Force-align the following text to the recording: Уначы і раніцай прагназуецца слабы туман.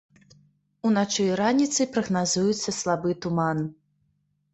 Уначы 0.87 1.25
і 1.31 1.35
раніцай 1.41 1.87
прагназуецца 1.97 2.69
слабы 2.79 3.09
туман. 3.27 3.61